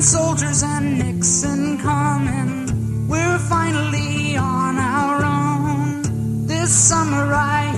Soldiers 0.02 0.64
and 0.64 1.00
Nixon 1.00 1.80
coming. 1.80 3.08
We're 3.08 3.40
finally 3.40 4.38
on 4.38 4.78
our 4.78 5.24
own. 5.24 6.46
This 6.46 6.72
summer 6.72 7.34
I 7.34 7.77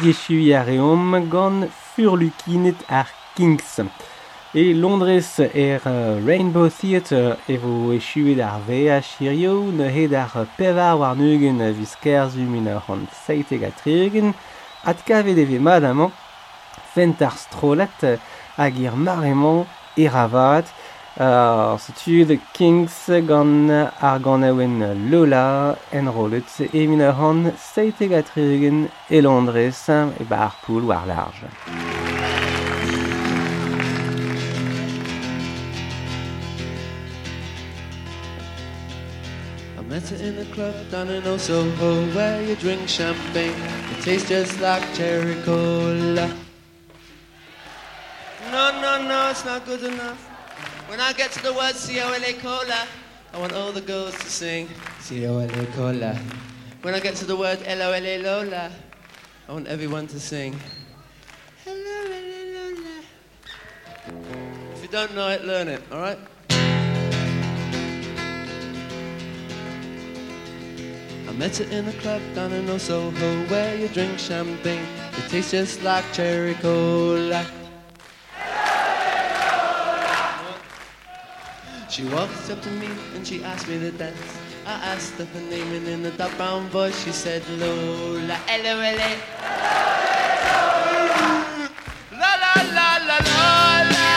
Sergiechui 0.00 0.54
a 0.54 0.62
reom 0.64 1.28
gant 1.28 1.68
furlukinet 1.68 2.78
ar 2.88 3.08
Kinks. 3.36 3.80
E 4.54 4.72
Londres 4.72 5.38
er 5.38 5.82
uh, 5.84 6.16
Rainbow 6.24 6.70
Theatre 6.70 7.36
evo 7.52 7.92
echuet 7.92 8.40
ar 8.40 8.62
ve 8.64 8.88
a 8.88 9.02
chirio 9.04 9.68
nehet 9.70 10.14
ar 10.16 10.46
pevar 10.56 10.96
war 10.96 11.16
nugen 11.16 11.60
a 11.60 11.68
viskerzum 11.76 12.54
in 12.56 12.70
ar 12.72 12.88
an 12.88 13.08
seiteg 13.26 13.62
a 13.68 13.72
trigen 13.76 14.32
at 14.84 15.04
kavet 15.04 15.36
eve 15.36 15.60
mad 15.60 15.84
amant 15.84 16.16
fent 16.94 17.20
ar 17.20 17.36
strolat 17.36 18.00
hag 18.56 18.80
ir 18.80 18.96
maremañ 18.96 19.66
e 19.96 20.08
ravat 20.08 20.72
Ur 21.20 21.76
setu 21.76 22.40
Kings 22.54 23.10
gant 23.28 23.68
ar 24.00 24.18
gant 24.24 24.42
aouen 24.42 25.10
Lola 25.10 25.76
en 25.92 26.08
rolet 26.08 26.48
e 26.72 26.86
min 26.86 27.02
ar 27.02 27.20
an 27.28 27.52
seiteg 27.60 28.12
a 28.18 28.22
treugen 28.22 28.88
e 29.10 29.20
Londres 29.20 29.86
e 29.90 30.24
ba 30.30 30.38
ar 30.46 30.54
poul 30.62 30.86
war 30.88 31.04
large. 31.06 31.44
I 39.76 39.82
met 39.90 40.08
her 40.08 40.16
in 40.24 40.36
the 40.36 40.46
club 40.54 40.74
down 40.90 41.10
in 41.10 41.26
Old 41.26 41.42
Soho 41.42 42.06
Where 42.14 42.40
you 42.42 42.56
drink 42.56 42.88
champagne. 42.88 43.60
It 43.92 44.02
tastes 44.02 44.30
just 44.30 44.58
like 44.58 44.84
cherry 44.94 45.36
cola. 45.44 46.32
No, 48.50 48.64
no, 48.80 48.92
no, 49.06 49.30
it's 49.30 49.44
not 49.44 49.66
good 49.66 49.84
enough. 49.84 50.29
When 50.90 50.98
I 50.98 51.12
get 51.12 51.30
to 51.32 51.42
the 51.44 51.52
word 51.52 51.76
C-O-L-A 51.76 52.32
cola, 52.42 52.88
I 53.32 53.38
want 53.38 53.52
all 53.52 53.70
the 53.70 53.80
girls 53.80 54.12
to 54.18 54.26
sing 54.28 54.68
C-O-L-A 54.98 55.66
cola. 55.66 56.18
When 56.82 56.96
I 56.96 56.98
get 56.98 57.14
to 57.22 57.24
the 57.24 57.36
word 57.36 57.60
L-O-L-A 57.64 58.18
Lola, 58.18 58.72
I 59.48 59.52
want 59.52 59.68
everyone 59.68 60.08
to 60.08 60.18
sing 60.18 60.58
L-O-L-A 61.64 62.54
Lola. 62.56 63.02
If 64.74 64.82
you 64.82 64.88
don't 64.88 65.14
know 65.14 65.28
it, 65.28 65.44
learn 65.44 65.68
it, 65.68 65.80
alright? 65.92 66.18
I 71.28 71.32
met 71.38 71.56
her 71.58 71.66
in 71.70 71.86
a 71.86 71.92
club 72.02 72.20
down 72.34 72.52
in 72.52 72.68
Old 72.68 72.80
Soho 72.80 73.44
where 73.46 73.76
you 73.76 73.86
drink 73.86 74.18
champagne. 74.18 74.84
It 75.16 75.30
tastes 75.30 75.52
just 75.52 75.84
like 75.84 76.04
cherry 76.12 76.54
cola. 76.54 77.46
She 82.00 82.06
walked 82.06 82.48
up 82.48 82.62
to 82.62 82.70
me 82.80 82.88
and 83.14 83.26
she 83.26 83.44
asked 83.44 83.68
me 83.68 83.78
to 83.78 83.90
dance. 83.90 84.16
I 84.64 84.72
asked 84.92 85.12
her 85.20 85.26
her 85.26 85.40
name 85.50 85.70
and 85.74 85.86
in 85.86 86.06
a 86.06 86.10
dark 86.16 86.34
brown 86.38 86.66
voice 86.70 86.96
she 87.04 87.12
said 87.12 87.42
Lola. 87.58 88.38
L-O-L-A. 88.48 89.12
La 92.20 92.32
la 92.42 92.54
la 92.76 92.88
la 93.08 93.18
Lola. 93.28 94.08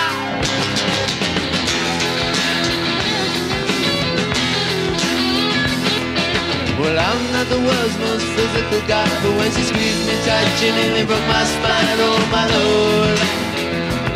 Well, 6.80 6.98
I'm 7.08 7.22
not 7.36 7.48
the 7.50 7.60
world's 7.68 7.98
most 8.00 8.28
physical 8.38 8.80
guy, 8.88 9.10
but 9.24 9.34
when 9.36 9.52
she 9.52 9.64
squeezed 9.64 10.08
me 10.08 10.16
tight, 10.24 10.48
she 10.56 10.72
nearly 10.72 11.04
broke 11.06 11.28
my 11.28 11.44
spine. 11.44 12.00
Oh, 12.00 12.30
my 12.32 12.48
Lola. 12.48 13.28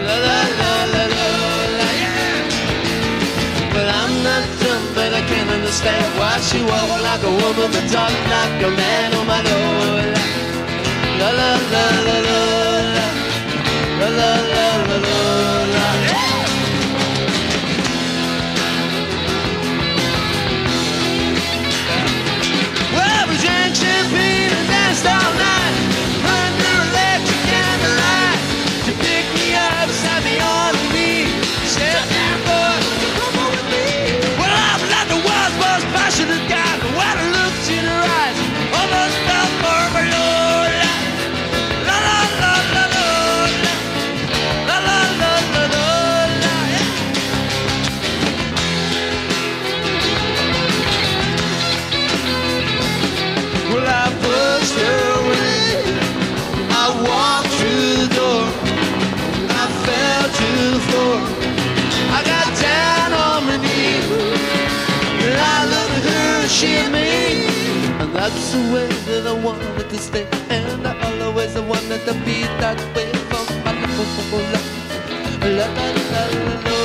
La 0.07 0.15
la 0.25 0.39
la 0.59 0.71
la 0.93 1.03
Lola, 1.15 1.36
Understand 5.77 6.17
why 6.17 6.39
she 6.41 6.63
walk 6.63 6.89
like 7.03 7.21
a 7.21 7.29
woman 7.29 7.69
but 7.69 7.85
talk 7.91 8.09
like 8.09 8.63
a 8.65 8.69
man. 8.73 9.11
Oh, 9.13 9.23
my 9.29 9.37
Lola. 9.45 10.09
La 11.19 11.29
la 11.29 11.51
la 11.73 11.83
la 12.07 12.17
Lola. 12.27 13.05
La 13.99 14.07
la 14.09 14.31
la 14.53 14.65
la 14.87 14.97
Lola, 15.05 15.26
that's 68.29 68.51
the 68.51 68.59
way 68.73 68.87
that 69.07 69.27
I 69.27 69.33
wanted 69.33 69.89
to 69.89 69.97
stay. 69.97 70.27
And 70.49 70.85
I 70.85 71.21
always 71.21 71.55
wanted 71.59 72.01
to 72.05 72.13
be 72.25 72.43
that 72.61 72.79
way 72.95 73.11
for 73.29 73.43
my. 73.63 73.73
La 75.47 75.67
la 75.77 75.87
la 76.11 76.23
la 76.35 76.53
la. 76.65 76.77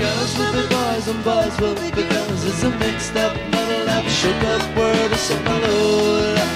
Girls 0.00 0.32
will 0.38 0.52
be 0.58 0.64
boys 0.74 1.06
and 1.12 1.22
boys 1.24 1.54
will 1.60 1.76
be 1.82 1.90
girls. 1.94 2.44
It's 2.50 2.62
a 2.64 2.70
mixed 2.82 3.16
up 3.16 3.32
muddled 3.52 3.88
up 3.88 4.04
shook 4.18 4.42
up 4.54 4.62
word 4.76 5.12
of 5.16 5.20
Lola. 5.62 6.46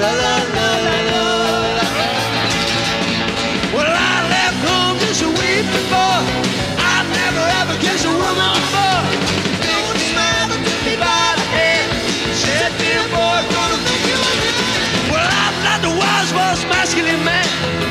La 0.00 0.10
la 0.22 0.34
la 0.56 0.68
la 0.86 0.96
la. 1.78 1.86
Well, 3.74 3.92
I 4.12 4.16
left 4.34 4.60
home 4.68 4.96
just 5.02 5.22
a 5.22 5.30
week 5.40 5.66
before. 5.76 6.22
I 6.92 6.96
never 7.18 7.44
ever 7.60 7.76
kissed 7.82 8.06
a 8.06 8.12
woman 8.22 8.54
before. 8.60 8.83
The 15.82 15.88
world's 15.88 16.32
most 16.32 16.68
masculine 16.68 17.24
man. 17.24 17.46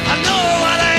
I 0.08 0.16
know 0.24 0.44
what 0.64 0.80
I 0.80 0.93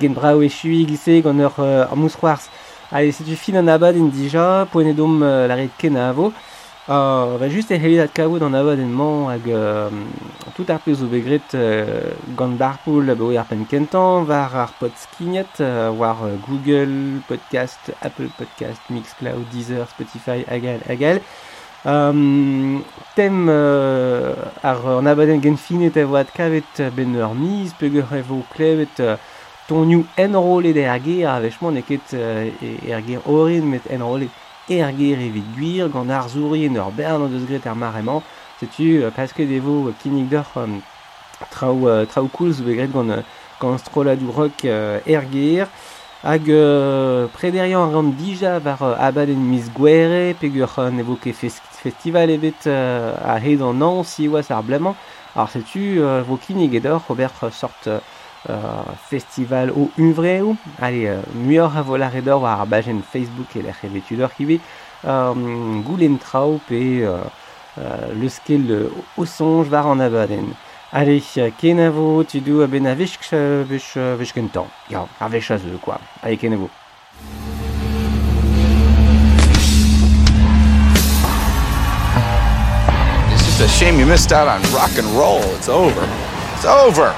Genbraoeschui 0.00 0.84
gizek 0.88 1.26
onor 1.26 1.58
uh, 1.58 1.86
amuzkoarz. 1.92 2.48
Hale, 2.90 3.12
zetu 3.12 3.36
finan 3.36 3.68
abaden 3.68 4.08
dija, 4.14 4.66
poene 4.72 4.94
dom 4.96 5.20
uh, 5.22 5.44
laretken 5.50 5.98
avo. 6.00 6.32
Uh, 6.88 7.36
va 7.36 7.50
just 7.52 7.68
e 7.70 7.76
helet 7.76 8.00
at 8.00 8.14
kavout 8.16 8.40
an 8.40 8.54
abaden 8.56 8.88
man 8.88 9.26
hag 9.28 9.44
uh, 9.52 9.90
tout 10.56 10.70
euh, 10.70 10.72
ar 10.72 10.80
peus 10.80 11.02
o 11.04 11.08
begret 11.12 11.52
uh, 11.52 12.14
gant 12.32 12.56
barpoul 12.56 13.12
beo 13.12 13.28
ar 13.36 13.44
pen 13.44 13.66
kentan, 13.68 14.24
war 14.24 14.56
ar 14.56 14.72
podskinet, 14.80 15.60
uh, 15.60 15.92
war 15.92 16.16
uh, 16.24 16.32
Google, 16.46 17.20
Podcast, 17.28 17.92
Apple 18.00 18.30
Podcast, 18.38 18.80
Mixcloud, 18.88 19.44
Deezer, 19.52 19.84
Spotify, 19.92 20.46
agal, 20.48 20.80
agal. 20.88 21.20
Um, 21.84 22.82
tem 23.14 23.50
uh, 23.52 24.48
ar 24.64 24.80
an 24.96 25.12
abaden 25.12 25.44
gen 25.44 25.60
finet 25.60 26.00
evo 26.00 26.16
at 26.16 26.32
kavet 26.32 26.86
ben 26.96 27.20
ur 27.20 27.36
miz, 27.36 27.76
peger 27.76 28.16
evo 28.16 28.46
klevet... 28.56 28.96
Uh, 29.04 29.18
tonioù 29.68 30.04
enrolet 30.16 30.76
er 30.76 30.98
ger 31.04 31.28
a 31.28 31.40
vechman 31.40 31.76
e 31.76 31.82
ket 31.82 32.14
uh, 32.16 32.46
er 32.88 33.02
ger 33.06 33.20
orin 33.26 33.68
met 33.68 33.86
enrolet 33.86 34.30
er 34.68 34.92
ger 34.98 35.20
evit 35.20 35.44
gwir 35.56 35.90
gant 35.92 36.10
ar 36.10 36.28
zourien 36.28 36.76
ur 36.76 36.90
bern 36.96 37.26
an 37.26 37.32
deus 37.32 37.46
gret 37.48 37.66
er 37.66 37.76
maremañ 37.76 38.22
setu 38.60 39.04
uh, 39.04 39.12
pasket 39.12 39.50
evo 39.50 39.88
uh, 39.88 40.26
d'or 40.30 40.48
um, 40.56 40.80
trao, 41.50 41.76
uh, 41.86 42.06
trao 42.06 42.28
koulz 42.28 42.62
begret 42.62 42.92
gant, 42.92 43.10
uh, 43.10 43.22
gant 43.60 43.78
stroladou 43.78 44.32
rock 44.32 44.64
uh, 44.64 45.00
er 45.06 45.24
ger 45.32 45.68
hag 46.22 46.48
euh, 46.50 47.28
prederian 47.28 47.84
a 47.86 47.92
gant 47.92 48.10
dija 48.18 48.58
war 48.58 48.82
euh, 48.82 48.96
abad 48.98 49.30
en 49.30 49.38
mis 49.38 49.68
gwere 49.70 50.34
peg 50.34 50.56
ur 50.58 50.72
euh, 50.78 50.90
nevo 50.90 51.14
ket 51.14 51.36
fes 51.36 51.60
festival 51.78 52.30
evet 52.30 52.66
euh, 52.66 53.14
a 53.22 53.38
hed 53.38 53.62
an 53.62 53.82
an 53.82 54.02
si 54.02 54.26
oas 54.26 54.50
ar 54.50 54.64
blemañ 54.66 54.96
ar 55.36 55.48
setu 55.48 56.00
euh, 56.02 56.24
vo 56.26 56.36
kinnig 56.36 56.74
edor 56.74 57.04
ober 57.08 57.30
sort 57.52 57.86
euh, 57.86 58.00
Euh, 58.48 58.54
festival 59.10 59.72
au 59.72 59.90
Uvreu, 59.98 60.54
allez, 60.80 61.06
euh, 61.08 61.20
mieux 61.34 61.60
à 61.60 61.82
volare 61.82 62.22
d'or 62.22 62.46
à 62.46 62.64
Facebook 63.02 63.56
et 63.56 63.62
la 63.62 63.72
tudor 64.00 64.32
qui 64.32 64.44
vit, 64.44 64.60
euh, 65.04 65.34
Goulentraub 65.80 66.60
et 66.70 67.04
le 67.76 68.28
skill 68.28 68.90
au 69.16 69.26
songe 69.26 69.66
var 69.66 69.88
en. 69.88 69.98
Allez, 70.92 71.22
kenavo, 71.60 72.24
tu 72.24 72.40
dois 72.40 72.68
benavishk, 72.68 73.34
avec. 75.20 76.00
Allez, 76.22 76.36
kenavo. 76.36 76.70
A 83.60 83.66
shame 83.66 83.98
you 83.98 84.06
missed 84.06 84.30
out 84.30 84.46
on 84.46 84.62
rock 84.72 84.96
and 84.96 85.18
roll. 85.18 85.42
It's 85.56 85.68
over. 85.68 86.08
It's 86.54 86.64
over. 86.64 87.12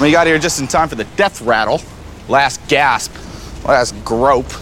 You 0.00 0.12
got 0.12 0.26
here 0.26 0.38
just 0.38 0.60
in 0.60 0.68
time 0.68 0.88
for 0.88 0.94
the 0.94 1.04
death 1.16 1.40
rattle. 1.40 1.80
Last 2.28 2.60
gasp. 2.68 3.12
Last 3.64 3.94
grope. 4.04 4.52